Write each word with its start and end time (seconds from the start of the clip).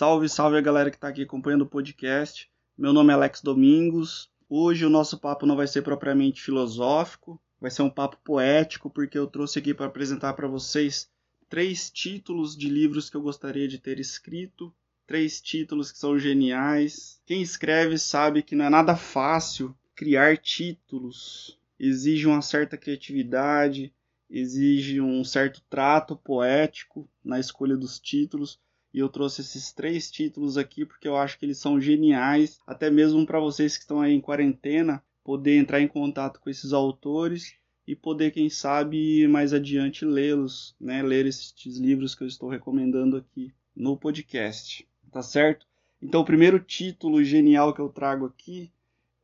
Salve, 0.00 0.30
salve 0.30 0.56
a 0.56 0.62
galera 0.62 0.90
que 0.90 0.96
está 0.96 1.08
aqui 1.08 1.24
acompanhando 1.24 1.60
o 1.60 1.68
podcast. 1.68 2.50
Meu 2.74 2.90
nome 2.90 3.12
é 3.12 3.14
Alex 3.14 3.42
Domingos. 3.42 4.30
Hoje 4.48 4.86
o 4.86 4.88
nosso 4.88 5.18
papo 5.18 5.44
não 5.44 5.54
vai 5.54 5.66
ser 5.66 5.82
propriamente 5.82 6.40
filosófico, 6.40 7.38
vai 7.60 7.70
ser 7.70 7.82
um 7.82 7.90
papo 7.90 8.16
poético, 8.24 8.88
porque 8.88 9.18
eu 9.18 9.26
trouxe 9.26 9.58
aqui 9.58 9.74
para 9.74 9.84
apresentar 9.84 10.32
para 10.32 10.48
vocês 10.48 11.10
três 11.50 11.90
títulos 11.90 12.56
de 12.56 12.70
livros 12.70 13.10
que 13.10 13.16
eu 13.18 13.20
gostaria 13.20 13.68
de 13.68 13.76
ter 13.78 14.00
escrito. 14.00 14.74
Três 15.06 15.38
títulos 15.38 15.92
que 15.92 15.98
são 15.98 16.18
geniais. 16.18 17.20
Quem 17.26 17.42
escreve 17.42 17.98
sabe 17.98 18.42
que 18.42 18.56
não 18.56 18.64
é 18.64 18.70
nada 18.70 18.96
fácil 18.96 19.76
criar 19.94 20.38
títulos. 20.38 21.58
Exige 21.78 22.26
uma 22.26 22.40
certa 22.40 22.78
criatividade, 22.78 23.92
exige 24.30 24.98
um 24.98 25.22
certo 25.22 25.60
trato 25.68 26.16
poético 26.16 27.06
na 27.22 27.38
escolha 27.38 27.76
dos 27.76 28.00
títulos 28.00 28.58
e 28.92 28.98
eu 28.98 29.08
trouxe 29.08 29.40
esses 29.40 29.72
três 29.72 30.10
títulos 30.10 30.56
aqui 30.56 30.84
porque 30.84 31.06
eu 31.06 31.16
acho 31.16 31.38
que 31.38 31.46
eles 31.46 31.58
são 31.58 31.80
geniais, 31.80 32.58
até 32.66 32.90
mesmo 32.90 33.24
para 33.24 33.40
vocês 33.40 33.76
que 33.76 33.82
estão 33.82 34.00
aí 34.00 34.12
em 34.12 34.20
quarentena, 34.20 35.02
poder 35.22 35.56
entrar 35.56 35.80
em 35.80 35.88
contato 35.88 36.40
com 36.40 36.50
esses 36.50 36.72
autores 36.72 37.54
e 37.86 37.96
poder, 37.96 38.30
quem 38.30 38.48
sabe, 38.48 39.26
mais 39.26 39.52
adiante 39.52 40.04
lê-los, 40.04 40.76
né? 40.80 41.02
Ler 41.02 41.26
esses 41.26 41.76
livros 41.76 42.14
que 42.14 42.22
eu 42.22 42.28
estou 42.28 42.48
recomendando 42.48 43.16
aqui 43.16 43.52
no 43.74 43.96
podcast, 43.96 44.86
tá 45.10 45.22
certo? 45.22 45.66
Então, 46.00 46.20
o 46.20 46.24
primeiro 46.24 46.58
título 46.60 47.22
genial 47.24 47.74
que 47.74 47.80
eu 47.80 47.88
trago 47.88 48.26
aqui 48.26 48.70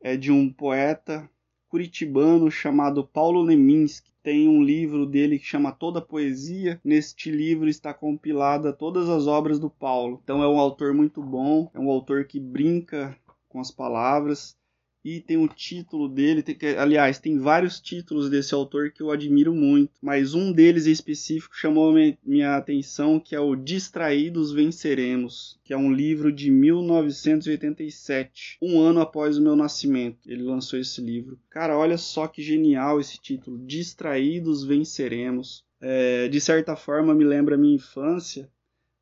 é 0.01 0.15
de 0.15 0.31
um 0.31 0.51
poeta 0.51 1.29
curitibano 1.77 2.49
chamado 2.49 3.05
Paulo 3.05 3.39
Leminski. 3.39 4.11
Tem 4.23 4.49
um 4.49 4.63
livro 4.63 5.05
dele 5.05 5.37
que 5.37 5.45
chama 5.45 5.71
Toda 5.71 6.01
Poesia. 6.01 6.81
Neste 6.83 7.29
livro 7.29 7.69
está 7.69 7.93
compilada 7.93 8.73
todas 8.73 9.07
as 9.07 9.27
obras 9.27 9.59
do 9.59 9.69
Paulo. 9.69 10.19
Então 10.23 10.41
é 10.41 10.47
um 10.47 10.59
autor 10.59 10.91
muito 10.91 11.21
bom, 11.21 11.69
é 11.75 11.79
um 11.79 11.91
autor 11.91 12.25
que 12.25 12.39
brinca 12.39 13.15
com 13.47 13.59
as 13.59 13.69
palavras 13.69 14.56
e 15.07 15.21
tem 15.21 15.37
o 15.37 15.47
título 15.47 16.09
dele, 16.09 16.43
tem, 16.43 16.57
aliás, 16.77 17.17
tem 17.17 17.39
vários 17.39 17.79
títulos 17.79 18.29
desse 18.29 18.53
autor 18.53 18.91
que 18.91 19.01
eu 19.01 19.09
admiro 19.09 19.55
muito, 19.55 19.93
mas 20.01 20.33
um 20.33 20.51
deles 20.51 20.85
em 20.85 20.91
específico 20.91 21.55
chamou 21.55 21.93
minha 22.25 22.57
atenção, 22.57 23.17
que 23.17 23.33
é 23.33 23.39
o 23.39 23.55
Distraídos 23.55 24.51
Venceremos, 24.51 25.57
que 25.63 25.71
é 25.71 25.77
um 25.77 25.93
livro 25.93 26.29
de 26.29 26.51
1987, 26.51 28.57
um 28.61 28.81
ano 28.81 28.99
após 28.99 29.37
o 29.37 29.41
meu 29.41 29.55
nascimento. 29.55 30.29
Ele 30.29 30.43
lançou 30.43 30.77
esse 30.77 30.99
livro. 30.99 31.39
Cara, 31.49 31.77
olha 31.77 31.97
só 31.97 32.27
que 32.27 32.41
genial 32.41 32.99
esse 32.99 33.17
título, 33.17 33.65
Distraídos 33.65 34.65
Venceremos. 34.65 35.63
É, 35.79 36.27
de 36.27 36.41
certa 36.41 36.75
forma 36.75 37.15
me 37.15 37.23
lembra 37.23 37.55
a 37.55 37.57
minha 37.57 37.75
infância, 37.75 38.49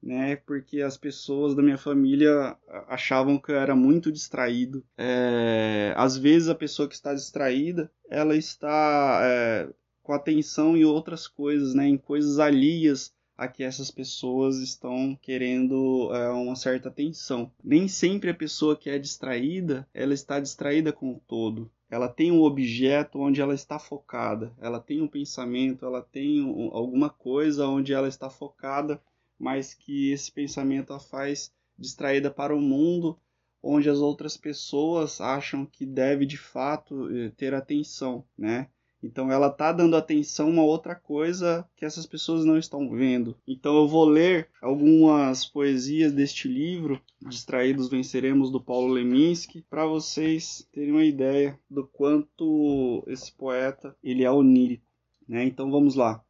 né? 0.05 0.35
Porque 0.35 0.81
as 0.81 0.95
pessoas 0.95 1.55
da 1.55 1.63
minha 1.63 1.77
família 1.77 2.55
achavam 2.87 3.39
que 3.39 3.51
eu 3.51 3.57
era 3.57 3.75
muito 3.75 4.11
distraído. 4.11 4.85
É, 4.95 5.93
às 5.97 6.15
vezes 6.15 6.47
a 6.47 6.55
pessoa 6.55 6.87
que 6.87 6.93
está 6.93 7.13
distraída, 7.13 7.91
ela 8.07 8.37
está 8.37 9.19
é, 9.23 9.69
com 10.03 10.13
atenção 10.13 10.77
em 10.77 10.85
outras 10.85 11.27
coisas, 11.27 11.73
né? 11.73 11.87
Em 11.87 11.97
coisas 11.97 12.37
alheias 12.37 13.13
a 13.35 13.47
que 13.47 13.63
essas 13.63 13.91
pessoas 13.91 14.59
estão 14.59 15.17
querendo 15.21 16.09
é, 16.13 16.29
uma 16.29 16.55
certa 16.55 16.87
atenção. 16.89 17.51
Nem 17.63 17.87
sempre 17.87 18.29
a 18.29 18.35
pessoa 18.35 18.77
que 18.77 18.89
é 18.89 18.99
distraída, 18.99 19.87
ela 19.93 20.13
está 20.13 20.39
distraída 20.39 20.93
com 20.93 21.11
o 21.13 21.21
todo. 21.27 21.69
Ela 21.89 22.07
tem 22.07 22.31
um 22.31 22.43
objeto 22.43 23.19
onde 23.19 23.41
ela 23.41 23.53
está 23.53 23.77
focada, 23.77 24.53
ela 24.59 24.79
tem 24.79 25.01
um 25.01 25.07
pensamento, 25.07 25.85
ela 25.85 26.01
tem 26.01 26.41
um, 26.41 26.69
alguma 26.73 27.09
coisa 27.09 27.67
onde 27.67 27.93
ela 27.93 28.07
está 28.07 28.29
focada 28.29 29.01
mas 29.39 29.73
que 29.73 30.11
esse 30.11 30.31
pensamento 30.31 30.93
a 30.93 30.99
faz 30.99 31.51
distraída 31.77 32.31
para 32.31 32.55
o 32.55 32.61
mundo, 32.61 33.19
onde 33.61 33.89
as 33.89 33.99
outras 33.99 34.37
pessoas 34.37 35.19
acham 35.19 35.65
que 35.65 35.85
deve 35.85 36.25
de 36.25 36.37
fato 36.37 37.09
eh, 37.15 37.31
ter 37.35 37.53
atenção, 37.53 38.23
né? 38.37 38.69
Então 39.05 39.31
ela 39.31 39.47
está 39.47 39.71
dando 39.71 39.95
atenção 39.95 40.47
a 40.47 40.49
uma 40.49 40.63
outra 40.63 40.95
coisa 40.95 41.67
que 41.75 41.85
essas 41.85 42.07
pessoas 42.07 42.43
não 42.43 42.57
estão 42.57 42.89
vendo. 42.89 43.35
Então 43.47 43.75
eu 43.77 43.87
vou 43.87 44.03
ler 44.03 44.49
algumas 44.59 45.45
poesias 45.45 46.11
deste 46.11 46.47
livro, 46.47 46.99
Distraídos 47.21 47.87
Venceremos, 47.87 48.49
do 48.49 48.59
Paulo 48.59 48.91
Leminski, 48.91 49.61
para 49.69 49.85
vocês 49.85 50.67
terem 50.71 50.91
uma 50.91 51.03
ideia 51.03 51.59
do 51.69 51.85
quanto 51.85 53.03
esse 53.07 53.31
poeta 53.31 53.95
ele 54.03 54.23
é 54.23 54.31
onírico. 54.31 54.85
Né? 55.27 55.43
Então 55.43 55.69
vamos 55.69 55.93
lá. 55.93 56.24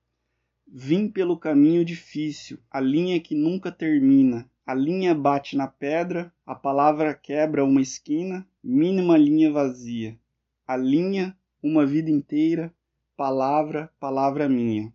Vim 0.78 1.08
pelo 1.08 1.38
caminho 1.38 1.86
difícil, 1.86 2.60
a 2.70 2.82
linha 2.82 3.18
que 3.18 3.34
nunca 3.34 3.72
termina. 3.72 4.46
A 4.68 4.74
linha 4.74 5.16
bate 5.16 5.56
na 5.56 5.68
pedra, 5.68 6.34
a 6.46 6.54
palavra 6.54 7.14
quebra 7.14 7.64
uma 7.64 7.80
esquina, 7.80 8.46
mínima 8.62 9.16
linha 9.18 9.50
vazia. 9.54 10.20
A 10.68 10.76
linha, 10.76 11.34
uma 11.64 11.86
vida 11.86 12.12
inteira, 12.12 12.74
palavra, 13.16 13.90
palavra 14.02 14.50
minha. 14.50 14.94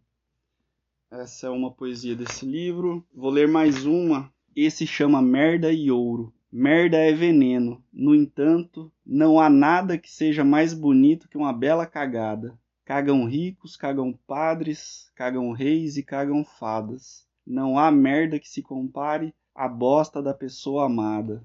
Essa 1.11 1.47
é 1.47 1.51
uma 1.51 1.71
poesia 1.71 2.15
desse 2.15 2.45
livro. 2.45 3.03
Vou 3.15 3.31
ler 3.31 3.49
mais 3.49 3.87
uma. 3.87 4.31
Esse 4.55 4.87
chama 4.87 5.23
Merda 5.23 5.73
e 5.73 5.91
Ouro. 5.91 6.31
Merda 6.53 6.99
é 6.99 7.15
veneno. 7.15 7.83
No 7.91 8.15
entanto, 8.15 8.93
não 9.07 9.41
há 9.41 9.49
nada 9.49 9.97
que 9.97 10.11
seja 10.11 10.45
mais 10.45 10.75
bonito 10.75 11.27
que 11.27 11.39
uma 11.39 11.55
bela 11.55 11.87
cagada. 11.87 12.60
Cagam 12.91 13.25
ricos, 13.25 13.77
cagam 13.77 14.13
padres, 14.27 15.13
cagam 15.15 15.53
reis 15.53 15.97
e 15.97 16.03
cagam 16.03 16.45
fadas. 16.45 17.25
Não 17.47 17.79
há 17.79 17.89
merda 17.89 18.41
que 18.41 18.49
se 18.49 18.63
compare 18.63 19.33
à 19.55 19.69
bosta 19.69 20.21
da 20.21 20.35
pessoa 20.35 20.87
amada. 20.87 21.41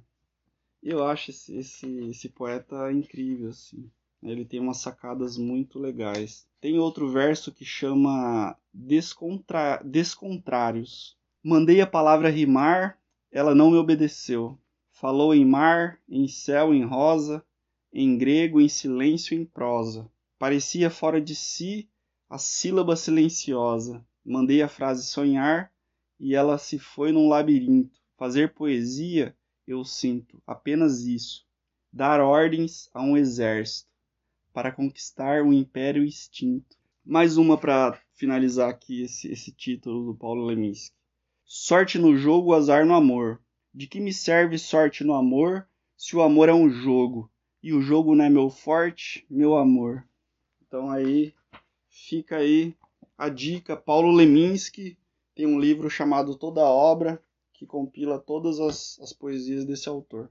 Eu 0.82 1.06
acho 1.06 1.30
esse, 1.30 1.56
esse, 1.56 1.88
esse 2.10 2.30
poeta 2.30 2.92
incrível, 2.92 3.50
assim. 3.50 3.88
Ele 4.24 4.44
tem 4.44 4.60
umas 4.60 4.78
sacadas 4.78 5.38
muito 5.38 5.78
legais. 5.78 6.48
Tem 6.60 6.80
outro 6.80 7.12
verso 7.12 7.54
que 7.54 7.64
chama 7.64 8.58
Descontra... 8.74 9.80
Descontrários. 9.86 11.16
Mandei 11.44 11.80
a 11.80 11.86
palavra 11.86 12.32
rimar, 12.32 12.98
ela 13.32 13.54
não 13.54 13.70
me 13.70 13.78
obedeceu. 13.78 14.58
Falou 14.90 15.32
em 15.32 15.46
mar, 15.46 16.00
em 16.10 16.28
céu, 16.28 16.74
em 16.74 16.84
rosa, 16.84 17.46
em 17.94 18.18
grego, 18.18 18.60
em 18.60 18.68
silêncio, 18.68 19.38
em 19.38 19.46
prosa. 19.46 20.10
Parecia 20.46 20.92
fora 20.92 21.20
de 21.20 21.34
si 21.34 21.90
a 22.30 22.38
sílaba 22.38 22.96
silenciosa. 22.96 24.06
Mandei 24.24 24.62
a 24.62 24.68
frase 24.68 25.08
sonhar 25.08 25.74
e 26.20 26.36
ela 26.36 26.60
se 26.60 26.78
foi 26.78 27.12
num 27.12 27.28
labirinto. 27.28 28.00
Fazer 28.16 28.54
poesia, 28.54 29.36
eu 29.66 29.84
sinto 29.84 30.40
apenas 30.46 31.02
isso: 31.02 31.48
dar 31.92 32.22
ordens 32.22 32.92
a 32.94 33.02
um 33.02 33.18
exército 33.18 33.90
para 34.54 34.72
conquistar 34.72 35.42
um 35.42 35.52
império 35.52 36.04
extinto. 36.04 36.78
Mais 37.04 37.38
uma 37.38 37.58
para 37.58 38.00
finalizar 38.14 38.70
aqui 38.70 39.02
esse, 39.02 39.28
esse 39.28 39.52
título 39.52 40.14
do 40.14 40.16
Paulo 40.16 40.46
Leminski. 40.46 40.96
Sorte 41.44 41.98
no 41.98 42.16
jogo, 42.16 42.54
azar 42.54 42.86
no 42.86 42.94
amor. 42.94 43.42
De 43.74 43.88
que 43.88 44.00
me 44.00 44.14
serve 44.14 44.60
sorte 44.60 45.04
no 45.04 45.16
amor 45.16 45.68
se 45.98 46.16
o 46.16 46.22
amor 46.22 46.50
é 46.50 46.54
um 46.54 46.70
jogo 46.70 47.32
e 47.64 47.74
o 47.74 47.82
jogo 47.82 48.14
não 48.14 48.26
é 48.26 48.30
meu 48.30 48.52
forte, 48.52 49.26
meu 49.28 49.58
amor? 49.58 50.08
Aí 51.06 51.34
fica 51.88 52.38
aí 52.38 52.76
a 53.18 53.30
dica. 53.30 53.78
Paulo 53.78 54.12
Leminski 54.12 54.98
tem 55.36 55.46
um 55.46 55.60
livro 55.60 55.90
chamado 55.90 56.36
Toda 56.36 56.62
a 56.62 56.70
Obra 56.70 57.22
que 57.54 57.66
compila 57.66 58.20
todas 58.20 58.60
as, 58.60 59.00
as 59.00 59.14
poesias 59.14 59.66
desse 59.66 59.88
autor, 59.88 60.30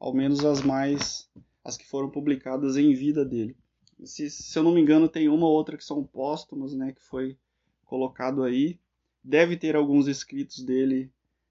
ao 0.00 0.12
menos 0.12 0.44
as 0.44 0.60
mais 0.60 1.28
as 1.62 1.76
que 1.76 1.86
foram 1.86 2.10
publicadas 2.10 2.76
em 2.76 2.94
vida 2.94 3.24
dele. 3.24 3.56
Se, 4.02 4.28
se 4.28 4.58
eu 4.58 4.62
não 4.62 4.74
me 4.74 4.80
engano, 4.80 5.08
tem 5.08 5.28
uma 5.28 5.46
ou 5.46 5.52
outra 5.52 5.76
que 5.76 5.84
são 5.84 6.02
póstumas, 6.02 6.74
né, 6.74 6.92
que 6.92 7.02
foi 7.02 7.38
colocado 7.84 8.42
aí. 8.42 8.78
Deve 9.22 9.56
ter 9.56 9.76
alguns 9.76 10.08
escritos 10.08 10.62
dele 10.62 11.10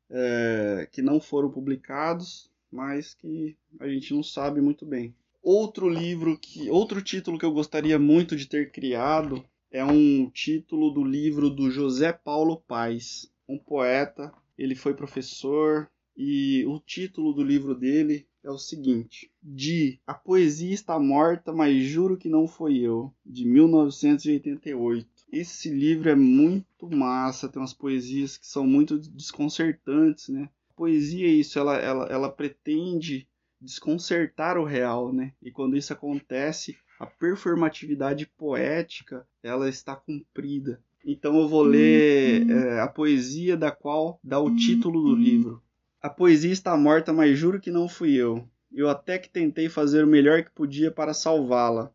é, 0.09 0.87
que 0.91 1.01
não 1.01 1.21
foram 1.21 1.49
publicados, 1.49 2.51
mas 2.71 3.13
que 3.13 3.55
a 3.79 3.87
gente 3.87 4.13
não 4.13 4.21
sabe 4.21 4.61
muito 4.61 4.85
bem. 4.85 5.15
Outro 5.43 5.89
livro 5.89 6.37
que, 6.37 6.69
outro 6.69 7.01
título 7.01 7.37
que 7.37 7.43
eu 7.43 7.51
gostaria 7.51 7.99
muito 7.99 8.33
de 8.33 8.47
ter 8.47 8.71
criado 8.71 9.43
é 9.69 9.83
um 9.83 10.29
título 10.29 10.89
do 10.89 11.03
livro 11.03 11.49
do 11.49 11.69
José 11.69 12.13
Paulo 12.13 12.63
Paes, 12.65 13.29
um 13.45 13.57
poeta. 13.57 14.33
Ele 14.57 14.73
foi 14.73 14.93
professor 14.93 15.91
e 16.15 16.63
o 16.65 16.79
título 16.79 17.33
do 17.33 17.43
livro 17.43 17.75
dele 17.75 18.25
é 18.41 18.49
o 18.49 18.57
seguinte: 18.57 19.29
de 19.41 19.99
A 20.07 20.13
Poesia 20.13 20.73
Está 20.73 20.97
Morta, 20.97 21.51
mas 21.51 21.83
Juro 21.83 22.15
que 22.15 22.29
Não 22.29 22.47
Foi 22.47 22.77
Eu, 22.77 23.13
de 23.25 23.45
1988. 23.45 25.05
Esse 25.29 25.69
livro 25.69 26.09
é 26.09 26.15
muito 26.15 26.89
massa, 26.89 27.49
tem 27.49 27.61
umas 27.61 27.73
poesias 27.73 28.37
que 28.37 28.47
são 28.47 28.65
muito 28.65 28.97
desconcertantes, 28.97 30.29
né? 30.29 30.47
poesia 30.75 31.27
é 31.27 31.31
isso, 31.31 31.57
ela, 31.57 31.77
ela, 31.77 32.05
ela 32.07 32.29
pretende 32.29 33.27
desconcertar 33.63 34.57
o 34.57 34.65
real, 34.65 35.13
né? 35.13 35.33
E 35.41 35.51
quando 35.51 35.77
isso 35.77 35.93
acontece, 35.93 36.77
a 36.99 37.05
performatividade 37.05 38.27
poética 38.37 39.25
ela 39.41 39.67
está 39.69 39.95
cumprida. 39.95 40.79
Então 41.05 41.37
eu 41.37 41.47
vou 41.47 41.63
ler 41.63 42.49
é, 42.49 42.79
a 42.79 42.87
poesia 42.87 43.57
da 43.57 43.71
qual 43.71 44.19
dá 44.23 44.39
o 44.39 44.55
título 44.55 45.01
do 45.01 45.15
livro. 45.15 45.61
A 46.01 46.09
poesia 46.09 46.51
está 46.51 46.75
morta, 46.77 47.11
mas 47.11 47.37
juro 47.37 47.59
que 47.59 47.71
não 47.71 47.89
fui 47.89 48.13
eu. 48.13 48.47
Eu 48.71 48.89
até 48.89 49.17
que 49.17 49.29
tentei 49.29 49.69
fazer 49.69 50.03
o 50.03 50.07
melhor 50.07 50.43
que 50.43 50.51
podia 50.51 50.91
para 50.91 51.13
salvá-la. 51.13 51.91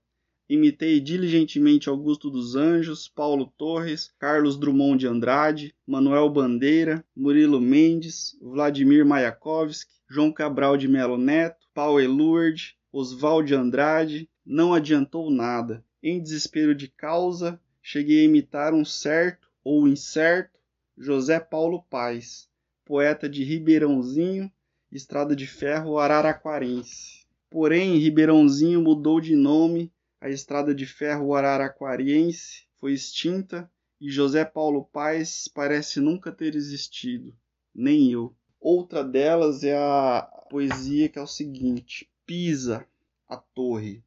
Imitei 0.49 0.99
diligentemente 0.99 1.91
Augusto 1.91 2.31
dos 2.31 2.56
Anjos, 2.56 3.06
Paulo 3.06 3.53
Torres, 3.59 4.11
Carlos 4.19 4.56
Drummond 4.56 5.00
de 5.00 5.06
Andrade, 5.06 5.75
Manuel 5.87 6.31
Bandeira, 6.31 7.05
Murilo 7.14 7.61
Mendes, 7.61 8.38
Vladimir 8.41 9.05
Mayakovsky, 9.05 9.93
João 10.09 10.32
Cabral 10.32 10.79
de 10.79 10.88
Melo 10.88 11.19
Neto, 11.19 11.57
Paulo 11.78 12.00
Eluard, 12.00 12.76
Oswald 12.92 13.46
de 13.46 13.54
Andrade. 13.54 14.28
Não 14.44 14.75
adiantou 14.75 15.30
nada. 15.30 15.84
Em 16.02 16.20
desespero 16.20 16.75
de 16.75 16.88
causa, 16.88 17.60
cheguei 17.80 18.22
a 18.22 18.25
imitar 18.25 18.75
um 18.75 18.84
certo 18.84 19.48
ou 19.62 19.86
incerto 19.86 20.58
José 20.96 21.38
Paulo 21.38 21.84
Paz, 21.88 22.48
poeta 22.84 23.28
de 23.28 23.44
Ribeirãozinho, 23.44 24.50
Estrada 24.90 25.36
de 25.36 25.46
Ferro 25.46 26.00
Araraquarense. 26.00 27.25
Porém, 27.48 27.96
Ribeirãozinho 27.96 28.82
mudou 28.82 29.20
de 29.20 29.36
nome 29.36 29.92
a 30.20 30.28
estrada 30.28 30.75
de 30.75 30.84
ferro 30.84 31.32
araraquariense 31.32 32.66
foi 32.80 32.92
extinta 32.92 33.70
e 34.00 34.10
José 34.10 34.44
Paulo 34.44 34.84
Paes 34.84 35.46
parece 35.46 36.00
nunca 36.00 36.32
ter 36.32 36.56
existido, 36.56 37.32
nem 37.72 38.10
eu. 38.10 38.34
Outra 38.60 39.05
delas 39.05 39.62
é 39.62 39.76
a 39.76 40.22
poesia 40.50 41.08
que 41.08 41.19
é 41.19 41.22
o 41.22 41.26
seguinte: 41.26 42.10
Pisa, 42.26 42.87
a 43.28 43.37
torre. 43.37 44.02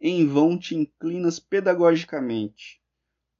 Em 0.00 0.26
vão 0.26 0.58
te 0.58 0.74
inclinas 0.74 1.38
pedagogicamente. 1.38 2.80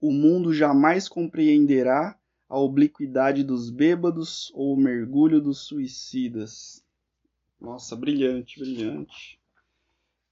O 0.01 0.13
mundo 0.13 0.53
jamais 0.53 1.09
compreenderá 1.09 2.19
a 2.49 2.59
obliquidade 2.59 3.45
dos 3.45 3.71
bêbados 3.71 4.51
ou 4.55 4.75
o 4.75 4.81
mergulho 4.81 5.41
dos 5.41 5.59
suicidas. 5.61 6.85
Nossa, 7.61 7.95
brilhante, 7.95 8.59
brilhante. 8.59 9.39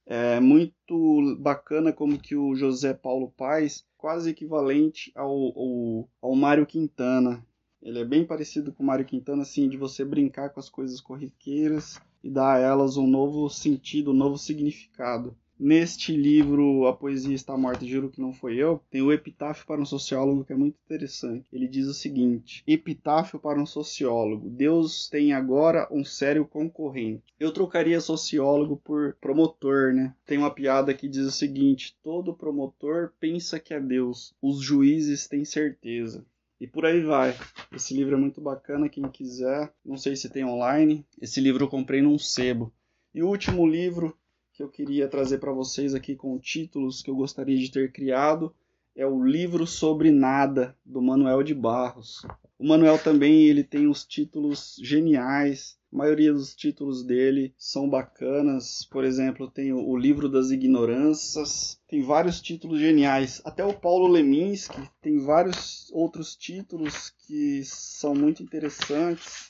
É 0.05 0.39
muito 0.39 1.37
bacana 1.39 1.93
como 1.93 2.19
que 2.19 2.35
o 2.35 2.55
José 2.55 2.93
Paulo 2.95 3.31
Paes, 3.37 3.85
quase 3.95 4.31
equivalente 4.31 5.11
ao, 5.15 5.29
ao, 5.29 6.09
ao 6.19 6.35
Mário 6.35 6.65
Quintana. 6.65 7.45
Ele 7.81 7.99
é 7.99 8.05
bem 8.05 8.25
parecido 8.25 8.71
com 8.73 8.83
o 8.83 8.85
Mário 8.85 9.05
Quintana, 9.05 9.43
assim, 9.43 9.69
de 9.69 9.77
você 9.77 10.03
brincar 10.03 10.49
com 10.49 10.59
as 10.59 10.69
coisas 10.69 10.99
corriqueiras 10.99 11.99
e 12.23 12.29
dar 12.29 12.55
a 12.55 12.59
elas 12.59 12.97
um 12.97 13.07
novo 13.07 13.49
sentido, 13.49 14.11
um 14.11 14.15
novo 14.15 14.37
significado. 14.37 15.35
Neste 15.61 16.15
livro, 16.15 16.87
A 16.87 16.93
Poesia 16.93 17.35
Está 17.35 17.57
Morta, 17.57 17.85
Juro 17.85 18.09
que 18.09 18.21
Não 18.21 18.31
Foi 18.31 18.55
Eu, 18.55 18.81
tem 18.89 19.01
o 19.01 19.11
Epitáfio 19.11 19.65
para 19.67 19.81
um 19.81 19.85
Sociólogo 19.85 20.45
que 20.45 20.53
é 20.53 20.55
muito 20.55 20.77
interessante. 20.85 21.49
Ele 21.51 21.67
diz 21.67 21.85
o 21.87 21.93
seguinte: 21.93 22.63
Epitáfio 22.65 23.37
para 23.37 23.61
um 23.61 23.65
sociólogo. 23.65 24.49
Deus 24.49 25.09
tem 25.09 25.33
agora 25.33 25.85
um 25.91 26.05
sério 26.05 26.45
concorrente. 26.45 27.23
Eu 27.37 27.51
trocaria 27.51 27.99
sociólogo 27.99 28.77
por 28.77 29.17
promotor, 29.19 29.93
né? 29.93 30.15
Tem 30.25 30.37
uma 30.37 30.49
piada 30.49 30.93
que 30.93 31.09
diz 31.09 31.25
o 31.25 31.31
seguinte: 31.31 31.93
todo 32.01 32.33
promotor 32.33 33.11
pensa 33.19 33.59
que 33.59 33.73
é 33.73 33.81
Deus, 33.81 34.33
os 34.41 34.61
juízes 34.61 35.27
têm 35.27 35.43
certeza. 35.43 36.25
E 36.59 36.67
por 36.67 36.85
aí 36.85 37.01
vai. 37.01 37.35
Esse 37.73 37.93
livro 37.93 38.15
é 38.15 38.17
muito 38.17 38.41
bacana, 38.41 38.89
quem 38.89 39.09
quiser. 39.09 39.73
Não 39.83 39.97
sei 39.97 40.15
se 40.15 40.29
tem 40.29 40.43
online. 40.43 41.05
Esse 41.21 41.39
livro 41.39 41.63
eu 41.63 41.69
comprei 41.69 42.01
num 42.01 42.19
sebo. 42.19 42.73
E 43.15 43.23
o 43.23 43.29
último 43.29 43.65
livro 43.65 44.17
que 44.51 44.61
eu 44.61 44.67
queria 44.67 45.07
trazer 45.07 45.37
para 45.37 45.53
vocês 45.53 45.95
aqui 45.95 46.17
com 46.17 46.37
títulos 46.37 47.01
que 47.01 47.09
eu 47.09 47.15
gostaria 47.15 47.57
de 47.57 47.71
ter 47.71 47.93
criado 47.93 48.53
é 48.93 49.07
o 49.07 49.23
livro 49.23 49.65
sobre 49.65 50.11
nada 50.11 50.75
do 50.85 51.01
Manuel 51.01 51.41
de 51.43 51.53
Barros. 51.53 52.25
O 52.57 52.67
Manuel 52.67 53.01
também 53.01 53.47
ele 53.47 53.63
tem 53.63 53.87
os 53.87 54.05
títulos 54.05 54.75
geniais. 54.83 55.78
A 55.91 55.97
maioria 55.97 56.31
dos 56.31 56.55
títulos 56.55 57.03
dele 57.03 57.51
são 57.57 57.89
bacanas. 57.89 58.87
Por 58.91 59.03
exemplo, 59.03 59.49
tem 59.49 59.73
o, 59.73 59.97
livro 59.97 60.29
das 60.29 60.51
ignorâncias. 60.51 61.81
Tem 61.87 62.03
vários 62.03 62.39
títulos 62.39 62.79
geniais. 62.79 63.41
Até 63.43 63.65
o 63.65 63.73
Paulo 63.73 64.07
Leminski 64.07 64.87
tem 65.01 65.17
vários 65.17 65.89
outros 65.91 66.35
títulos 66.35 67.09
que 67.25 67.63
são 67.63 68.13
muito 68.13 68.43
interessantes. 68.43 69.49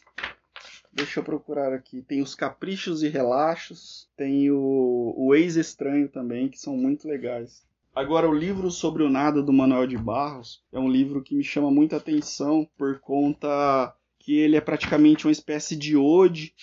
Deixa 0.94 1.19
eu 1.19 1.24
procurar 1.24 1.74
aqui. 1.74 2.01
Tem 2.01 2.21
os 2.21 2.36
Caprichos 2.36 3.03
e 3.03 3.09
Relaxos. 3.09 4.09
Tem 4.15 4.50
o, 4.50 5.13
o 5.18 5.36
Ex-Estranho 5.36 6.07
também, 6.07 6.47
que 6.47 6.57
são 6.57 6.77
muito 6.77 7.06
legais. 7.06 7.68
Agora, 7.94 8.30
o 8.30 8.33
livro 8.33 8.71
sobre 8.71 9.03
o 9.03 9.09
nada 9.09 9.44
do 9.44 9.51
Manuel 9.51 9.86
de 9.86 9.97
Barros 9.97 10.63
é 10.71 10.80
um 10.80 10.88
livro 10.88 11.21
que 11.21 11.36
me 11.36 11.44
chama 11.44 11.69
muita 11.69 11.97
atenção 11.97 12.65
por 12.77 13.00
conta 13.00 13.94
que 14.30 14.38
ele 14.38 14.56
é 14.56 14.62
praticamente 14.62 15.26
uma 15.26 15.31
espécie 15.31 15.76
de 15.76 15.98
ode 15.98 16.54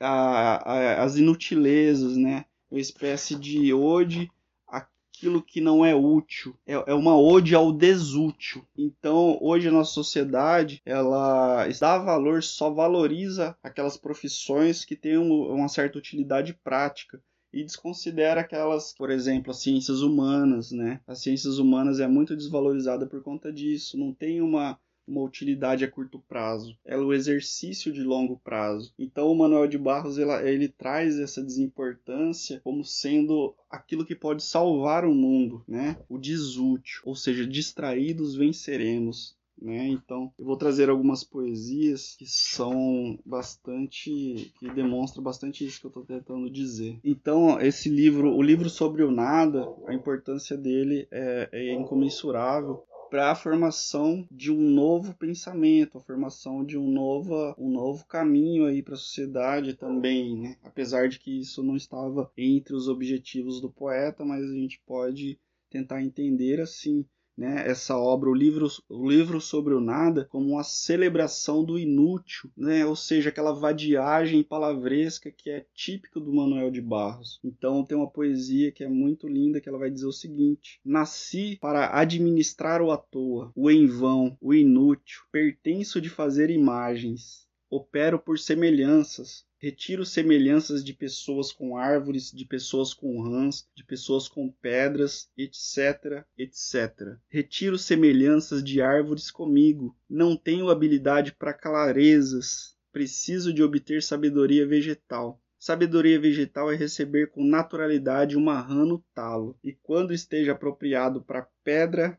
às 0.00 1.16
inutilezas, 1.16 2.16
né? 2.16 2.44
Uma 2.68 2.80
espécie 2.80 3.36
de 3.36 3.72
ode 3.72 4.28
aquilo 4.66 5.40
que 5.40 5.60
não 5.60 5.86
é 5.86 5.94
útil, 5.94 6.56
é, 6.66 6.72
é 6.72 6.94
uma 6.94 7.16
ode 7.16 7.54
ao 7.54 7.72
desútil. 7.72 8.64
Então, 8.76 9.38
hoje 9.40 9.68
a 9.68 9.70
nossa 9.70 9.92
sociedade, 9.92 10.82
ela 10.84 11.68
dá 11.78 11.98
valor, 11.98 12.42
só 12.42 12.68
valoriza 12.68 13.56
aquelas 13.62 13.96
profissões 13.96 14.84
que 14.84 14.96
têm 14.96 15.18
uma 15.18 15.68
certa 15.68 15.98
utilidade 15.98 16.52
prática 16.64 17.22
e 17.52 17.62
desconsidera 17.62 18.40
aquelas, 18.40 18.92
por 18.92 19.08
exemplo, 19.08 19.52
as 19.52 19.62
ciências 19.62 20.00
humanas, 20.02 20.72
né? 20.72 21.00
As 21.06 21.22
ciências 21.22 21.58
humanas 21.58 22.00
é 22.00 22.08
muito 22.08 22.34
desvalorizada 22.34 23.06
por 23.06 23.22
conta 23.22 23.52
disso, 23.52 23.96
não 23.96 24.12
tem 24.12 24.40
uma 24.42 24.76
uma 25.08 25.22
utilidade 25.22 25.84
a 25.84 25.90
curto 25.90 26.18
prazo, 26.28 26.76
ela 26.84 27.02
é 27.02 27.06
o 27.06 27.12
exercício 27.12 27.92
de 27.92 28.02
longo 28.02 28.38
prazo. 28.38 28.92
Então 28.98 29.30
o 29.30 29.36
Manuel 29.36 29.66
de 29.66 29.78
Barros 29.78 30.18
ele, 30.18 30.30
ele 30.48 30.68
traz 30.68 31.18
essa 31.18 31.42
desimportância 31.42 32.60
como 32.62 32.84
sendo 32.84 33.54
aquilo 33.70 34.04
que 34.04 34.14
pode 34.14 34.42
salvar 34.42 35.04
o 35.04 35.14
mundo, 35.14 35.64
né? 35.66 35.96
O 36.08 36.18
desútil, 36.18 37.02
ou 37.04 37.14
seja, 37.14 37.46
distraídos 37.46 38.34
venceremos. 38.34 39.38
Né? 39.60 39.88
Então, 39.88 40.32
eu 40.38 40.44
vou 40.44 40.56
trazer 40.56 40.88
algumas 40.88 41.24
poesias 41.24 42.14
que 42.16 42.26
são 42.26 43.18
bastante, 43.26 44.52
que 44.58 44.70
demonstram 44.70 45.22
bastante 45.22 45.66
isso 45.66 45.80
que 45.80 45.86
eu 45.86 45.90
estou 45.90 46.04
tentando 46.04 46.48
dizer. 46.48 46.98
Então, 47.02 47.60
esse 47.60 47.88
livro, 47.88 48.34
o 48.34 48.42
livro 48.42 48.70
sobre 48.70 49.02
o 49.02 49.10
nada, 49.10 49.68
a 49.86 49.94
importância 49.94 50.56
dele 50.56 51.08
é, 51.10 51.48
é 51.52 51.72
incomensurável 51.74 52.84
para 53.10 53.30
a 53.30 53.34
formação 53.34 54.26
de 54.30 54.52
um 54.52 54.60
novo 54.60 55.14
pensamento, 55.14 55.98
a 55.98 56.00
formação 56.00 56.64
de 56.64 56.76
um 56.76 56.90
novo, 56.90 57.54
um 57.58 57.70
novo 57.70 58.06
caminho 58.06 58.66
aí 58.66 58.82
para 58.82 58.94
a 58.94 58.98
sociedade 58.98 59.74
também, 59.74 60.36
né? 60.36 60.56
Apesar 60.62 61.08
de 61.08 61.18
que 61.18 61.40
isso 61.40 61.62
não 61.62 61.76
estava 61.76 62.30
entre 62.36 62.74
os 62.74 62.88
objetivos 62.88 63.60
do 63.60 63.70
poeta, 63.70 64.24
mas 64.24 64.44
a 64.44 64.54
gente 64.54 64.80
pode 64.86 65.38
tentar 65.70 66.02
entender 66.02 66.60
assim 66.60 67.04
né, 67.38 67.62
essa 67.68 67.96
obra, 67.96 68.28
o 68.28 68.34
livro, 68.34 68.66
o 68.88 69.08
livro 69.08 69.40
sobre 69.40 69.72
o 69.72 69.80
nada, 69.80 70.24
como 70.24 70.50
uma 70.50 70.64
celebração 70.64 71.64
do 71.64 71.78
inútil, 71.78 72.50
né, 72.56 72.84
ou 72.84 72.96
seja, 72.96 73.28
aquela 73.28 73.52
vadiagem 73.52 74.42
palavresca 74.42 75.30
que 75.30 75.48
é 75.48 75.64
típica 75.72 76.18
do 76.18 76.34
Manuel 76.34 76.68
de 76.68 76.82
Barros. 76.82 77.38
Então 77.44 77.84
tem 77.84 77.96
uma 77.96 78.10
poesia 78.10 78.72
que 78.72 78.82
é 78.82 78.88
muito 78.88 79.28
linda 79.28 79.60
que 79.60 79.68
ela 79.68 79.78
vai 79.78 79.88
dizer 79.88 80.06
o 80.06 80.12
seguinte: 80.12 80.80
Nasci 80.84 81.56
para 81.60 81.96
administrar 81.96 82.82
o 82.82 82.90
à 82.90 82.96
toa, 82.96 83.52
o 83.54 83.70
em 83.70 83.86
vão, 83.86 84.36
o 84.40 84.52
inútil, 84.52 85.20
pertenço 85.30 86.00
de 86.00 86.08
fazer 86.08 86.50
imagens, 86.50 87.47
opero 87.70 88.18
por 88.18 88.38
semelhanças, 88.38 89.46
Retiro 89.60 90.06
semelhanças 90.06 90.84
de 90.84 90.94
pessoas 90.94 91.50
com 91.50 91.76
árvores, 91.76 92.30
de 92.30 92.44
pessoas 92.44 92.94
com 92.94 93.20
rãs, 93.20 93.68
de 93.74 93.82
pessoas 93.82 94.28
com 94.28 94.52
pedras, 94.52 95.28
etc, 95.36 96.24
etc. 96.38 97.18
Retiro 97.28 97.76
semelhanças 97.76 98.62
de 98.62 98.80
árvores 98.80 99.32
comigo. 99.32 99.96
Não 100.08 100.36
tenho 100.36 100.70
habilidade 100.70 101.32
para 101.32 101.52
clarezas. 101.52 102.76
Preciso 102.92 103.52
de 103.52 103.60
obter 103.60 104.00
sabedoria 104.00 104.64
vegetal. 104.64 105.42
Sabedoria 105.58 106.20
vegetal 106.20 106.70
é 106.70 106.76
receber 106.76 107.32
com 107.32 107.44
naturalidade 107.44 108.36
uma 108.36 108.60
rã 108.60 108.84
no 108.84 109.04
talo, 109.12 109.58
e 109.62 109.72
quando 109.72 110.14
esteja 110.14 110.52
apropriado 110.52 111.20
para 111.20 111.48
pedra, 111.64 112.16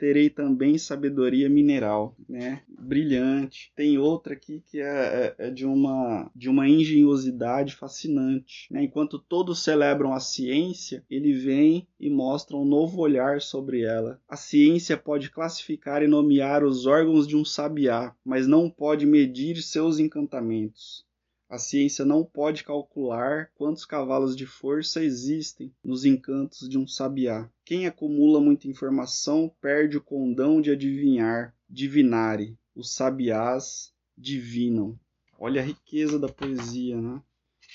terei 0.00 0.30
também 0.30 0.78
sabedoria 0.78 1.46
mineral, 1.50 2.16
né? 2.26 2.62
Brilhante. 2.66 3.70
Tem 3.76 3.98
outra 3.98 4.32
aqui 4.32 4.62
que 4.66 4.80
é, 4.80 5.34
é, 5.38 5.46
é 5.46 5.50
de 5.50 5.66
uma 5.66 6.30
de 6.34 6.48
uma 6.48 6.66
engenhosidade 6.66 7.76
fascinante. 7.76 8.66
Né? 8.72 8.84
Enquanto 8.84 9.18
todos 9.18 9.62
celebram 9.62 10.14
a 10.14 10.18
ciência, 10.18 11.04
ele 11.10 11.34
vem 11.34 11.86
e 12.00 12.08
mostra 12.08 12.56
um 12.56 12.64
novo 12.64 13.02
olhar 13.02 13.42
sobre 13.42 13.82
ela. 13.82 14.18
A 14.26 14.36
ciência 14.36 14.96
pode 14.96 15.30
classificar 15.30 16.02
e 16.02 16.08
nomear 16.08 16.64
os 16.64 16.86
órgãos 16.86 17.28
de 17.28 17.36
um 17.36 17.44
sabiá, 17.44 18.14
mas 18.24 18.46
não 18.46 18.70
pode 18.70 19.04
medir 19.04 19.60
seus 19.60 19.98
encantamentos. 19.98 21.04
A 21.50 21.58
ciência 21.58 22.04
não 22.04 22.24
pode 22.24 22.62
calcular 22.62 23.50
quantos 23.56 23.84
cavalos 23.84 24.36
de 24.36 24.46
força 24.46 25.02
existem 25.02 25.74
nos 25.82 26.04
encantos 26.04 26.68
de 26.68 26.78
um 26.78 26.86
sabiá. 26.86 27.50
Quem 27.64 27.88
acumula 27.88 28.40
muita 28.40 28.68
informação 28.68 29.52
perde 29.60 29.96
o 29.96 30.00
condão 30.00 30.60
de 30.60 30.70
adivinhar, 30.70 31.52
divinare. 31.68 32.56
Os 32.72 32.94
sabiás 32.94 33.92
divinam. 34.16 34.96
Olha 35.40 35.60
a 35.60 35.64
riqueza 35.64 36.20
da 36.20 36.28
poesia, 36.28 37.00
né? 37.00 37.20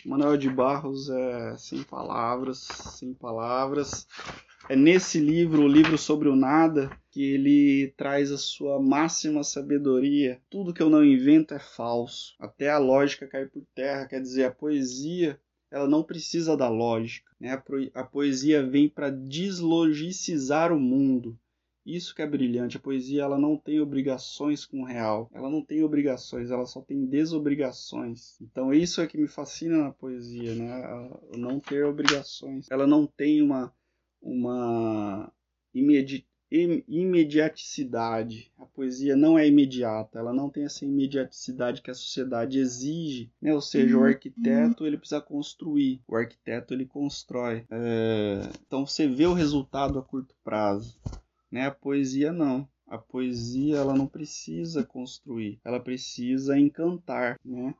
Manuel 0.05 0.37
de 0.37 0.49
Barros 0.49 1.09
é 1.09 1.57
sem 1.57 1.83
palavras, 1.83 2.59
sem 2.59 3.13
palavras. 3.13 4.07
É 4.67 4.75
nesse 4.75 5.19
livro, 5.19 5.61
o 5.61 5.67
livro 5.67 5.95
sobre 5.95 6.27
o 6.27 6.35
nada, 6.35 6.89
que 7.11 7.21
ele 7.23 7.93
traz 7.95 8.31
a 8.31 8.37
sua 8.37 8.81
máxima 8.81 9.43
sabedoria. 9.43 10.41
Tudo 10.49 10.73
que 10.73 10.81
eu 10.81 10.89
não 10.89 11.05
invento 11.05 11.53
é 11.53 11.59
falso. 11.59 12.35
Até 12.39 12.71
a 12.71 12.79
lógica 12.79 13.27
cai 13.27 13.45
por 13.45 13.63
terra. 13.75 14.07
Quer 14.07 14.19
dizer, 14.21 14.45
a 14.45 14.51
poesia 14.51 15.39
ela 15.69 15.87
não 15.87 16.01
precisa 16.01 16.57
da 16.57 16.67
lógica. 16.67 17.31
Né? 17.39 17.61
A 17.93 18.03
poesia 18.03 18.65
vem 18.65 18.89
para 18.89 19.11
deslogicizar 19.11 20.73
o 20.73 20.79
mundo. 20.79 21.37
Isso 21.85 22.15
que 22.15 22.23
é 22.23 22.27
brilhante. 22.27 22.77
A 22.77 22.79
poesia 22.79 23.21
ela 23.21 23.37
não 23.37 23.55
tem 23.55 23.79
obrigações 23.79 24.65
com 24.65 24.81
o 24.81 24.85
real. 24.85 25.29
Ela 25.31 25.49
não 25.49 25.61
tem 25.61 25.83
obrigações, 25.83 26.49
ela 26.49 26.65
só 26.65 26.81
tem 26.81 27.05
desobrigações. 27.05 28.41
Então 28.41 28.73
isso 28.73 28.99
é 28.99 29.05
que 29.05 29.19
me 29.19 29.27
fascina 29.27 29.77
na 29.77 29.91
poesia, 29.91 30.55
né? 30.55 31.09
Não 31.37 31.59
ter 31.59 31.85
obrigações. 31.85 32.65
Ela 32.71 32.87
não 32.87 33.05
tem 33.05 33.43
uma 33.43 33.71
uma 34.25 35.31
imedi 35.73 36.25
imediaticidade. 36.51 38.51
A 38.57 38.65
poesia 38.65 39.15
não 39.15 39.37
é 39.37 39.47
imediata, 39.47 40.19
ela 40.19 40.31
não 40.31 40.49
tem 40.49 40.63
essa 40.63 40.85
imediaticidade 40.85 41.81
que 41.81 41.91
a 41.91 41.95
sociedade 41.95 42.59
exige. 42.59 43.31
Né? 43.41 43.53
Ou 43.53 43.61
seja, 43.61 43.97
o 43.97 43.99
uhum. 43.99 44.05
arquiteto 44.05 44.85
ele 44.85 44.97
precisa 44.97 45.19
construir, 45.19 46.01
o 46.07 46.15
arquiteto 46.15 46.73
ele 46.73 46.85
constrói. 46.85 47.65
É... 47.69 48.41
Então 48.65 48.85
você 48.85 49.07
vê 49.07 49.25
o 49.25 49.33
resultado 49.33 49.99
a 49.99 50.03
curto 50.03 50.35
prazo. 50.43 50.97
Né? 51.51 51.65
A 51.65 51.71
poesia 51.71 52.31
não. 52.31 52.67
A 52.87 52.99
poesia 52.99 53.77
ela 53.77 53.95
não 53.95 54.05
precisa 54.05 54.83
construir, 54.83 55.59
ela 55.65 55.79
precisa 55.79 56.57
encantar, 56.57 57.39
né? 57.43 57.73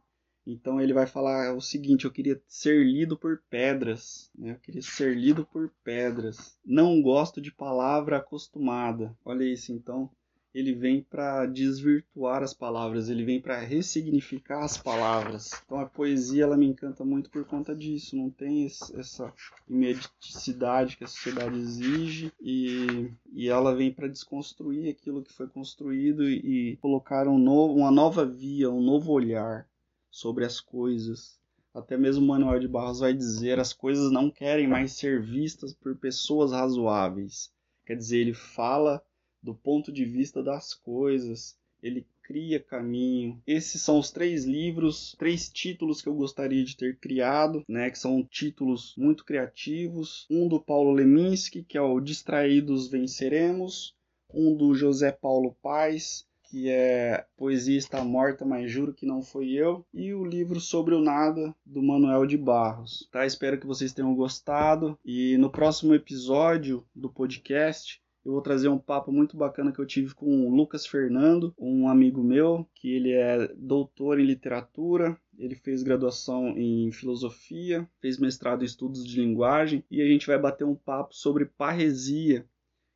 Então 0.46 0.80
ele 0.80 0.94
vai 0.94 1.08
falar 1.08 1.56
o 1.56 1.62
seguinte: 1.62 2.06
eu 2.06 2.12
queria 2.12 2.40
ser 2.48 2.86
lido 2.86 3.18
por 3.18 3.42
pedras, 3.50 4.30
né? 4.38 4.52
eu 4.52 4.60
queria 4.60 4.82
ser 4.82 5.16
lido 5.16 5.46
por 5.46 5.72
pedras. 5.84 6.58
Não 6.64 7.02
gosto 7.02 7.42
de 7.42 7.52
palavra 7.52 8.18
acostumada. 8.18 9.18
Olha 9.26 9.44
isso, 9.44 9.72
então 9.72 10.10
ele 10.56 10.74
vem 10.74 11.02
para 11.02 11.46
desvirtuar 11.48 12.42
as 12.42 12.54
palavras, 12.54 13.10
ele 13.10 13.26
vem 13.26 13.42
para 13.42 13.60
ressignificar 13.60 14.64
as 14.64 14.78
palavras. 14.78 15.52
Então 15.66 15.78
a 15.80 15.86
poesia 15.86 16.44
ela 16.44 16.56
me 16.56 16.66
encanta 16.66 17.04
muito 17.04 17.30
por 17.30 17.44
conta 17.44 17.76
disso, 17.76 18.16
não 18.16 18.30
tem 18.30 18.66
essa 18.66 19.34
imediaticidade 19.68 20.96
que 20.96 21.04
a 21.04 21.08
sociedade 21.08 21.58
exige 21.60 22.32
e, 22.40 23.12
e 23.34 23.50
ela 23.50 23.76
vem 23.76 23.92
para 23.92 24.08
desconstruir 24.08 24.90
aquilo 24.90 25.22
que 25.22 25.34
foi 25.34 25.48
construído 25.50 26.24
e, 26.24 26.72
e 26.72 26.78
colocar 26.78 27.28
um 27.28 27.38
novo, 27.38 27.74
uma 27.74 27.92
nova 27.92 28.26
via, 28.26 28.72
um 28.72 28.82
novo 28.82 29.12
olhar 29.12 29.68
sobre 30.16 30.46
as 30.46 30.62
coisas. 30.62 31.38
Até 31.74 31.98
mesmo 31.98 32.26
Manuel 32.26 32.58
de 32.62 32.70
Barros 32.70 33.02
vai 33.02 33.14
dizer: 33.14 33.60
as 33.60 33.74
coisas 33.74 34.10
não 34.14 34.32
querem 34.32 34.66
mais 34.66 34.94
ser 34.94 35.22
vistas 35.22 35.74
por 35.74 35.94
pessoas 35.98 36.54
razoáveis. 36.54 37.52
Quer 37.86 37.98
dizer, 37.98 38.20
ele 38.20 38.34
fala 38.34 39.04
do 39.44 39.54
ponto 39.54 39.92
de 39.92 40.06
vista 40.06 40.42
das 40.42 40.74
coisas, 40.74 41.58
ele 41.84 42.08
cria 42.24 42.62
caminho. 42.62 43.42
Esses 43.46 43.82
são 43.82 44.00
os 44.00 44.10
três 44.10 44.46
livros, 44.46 45.14
três 45.20 45.50
títulos 45.50 46.02
que 46.02 46.08
eu 46.08 46.16
gostaria 46.16 46.64
de 46.64 46.78
ter 46.78 46.98
criado, 46.98 47.62
né, 47.68 47.92
que 47.92 48.00
são 48.00 48.24
títulos 48.24 48.96
muito 48.98 49.26
criativos. 49.26 50.26
Um 50.32 50.48
do 50.48 50.62
Paulo 50.62 50.94
Leminski, 50.94 51.62
que 51.62 51.78
é 51.78 51.82
o 51.82 52.00
Distraídos 52.00 52.88
Venceremos, 52.88 53.94
um 54.34 54.56
do 54.56 54.74
José 54.74 55.12
Paulo 55.12 55.56
Paes, 55.62 56.26
que 56.50 56.70
é 56.70 57.26
Poesia 57.38 57.78
está 57.78 58.04
morta, 58.04 58.46
mas 58.46 58.72
juro 58.72 58.94
que 58.94 59.06
não 59.06 59.22
foi 59.22 59.52
eu, 59.52 59.86
e 59.94 60.14
o 60.14 60.24
livro 60.24 60.60
Sobre 60.60 60.96
o 60.96 61.02
Nada 61.02 61.56
do 61.66 61.82
Manuel 61.82 62.26
de 62.26 62.38
Barros. 62.38 63.10
Tá? 63.12 63.26
Espero 63.26 63.60
que 63.60 63.68
vocês 63.68 63.94
tenham 63.94 64.16
gostado 64.16 64.98
e 65.04 65.38
no 65.38 65.50
próximo 65.50 65.94
episódio 65.94 66.86
do 66.96 67.10
podcast 67.10 68.02
eu 68.26 68.32
vou 68.32 68.42
trazer 68.42 68.70
um 68.70 68.80
papo 68.80 69.12
muito 69.12 69.38
bacana 69.38 69.72
que 69.72 69.78
eu 69.78 69.86
tive 69.86 70.16
com 70.16 70.48
o 70.48 70.56
Lucas 70.56 70.88
Fernando, 70.88 71.54
um 71.60 71.88
amigo 71.88 72.24
meu, 72.24 72.68
que 72.74 72.92
ele 72.92 73.12
é 73.12 73.48
doutor 73.56 74.20
em 74.20 74.26
literatura, 74.26 75.16
ele 75.38 75.54
fez 75.54 75.84
graduação 75.84 76.50
em 76.58 76.92
filosofia, 76.92 77.88
fez 78.02 78.18
mestrado 78.18 78.64
em 78.64 78.66
estudos 78.66 79.06
de 79.06 79.22
linguagem 79.22 79.84
e 79.92 80.02
a 80.02 80.08
gente 80.08 80.26
vai 80.26 80.40
bater 80.40 80.64
um 80.64 80.74
papo 80.74 81.14
sobre 81.14 81.46
parresia, 81.46 82.44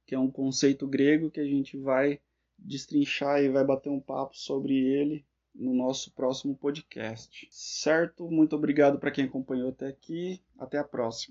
que 0.08 0.16
é 0.16 0.20
um 0.20 0.32
conceito 0.32 0.88
grego 0.88 1.30
que 1.30 1.40
a 1.40 1.46
gente 1.46 1.78
vai 1.78 2.20
destrinchar 2.64 3.42
e 3.42 3.50
vai 3.50 3.64
bater 3.64 3.90
um 3.90 4.00
papo 4.00 4.38
sobre 4.38 4.74
ele 4.76 5.26
no 5.54 5.74
nosso 5.74 6.12
próximo 6.12 6.56
podcast. 6.56 7.48
Certo? 7.52 8.30
Muito 8.30 8.56
obrigado 8.56 9.00
para 9.00 9.12
quem 9.12 9.26
acompanhou 9.26 9.70
até 9.70 9.88
aqui. 9.88 10.42
Até 10.58 10.78
a 10.78 10.84
próxima. 10.84 11.28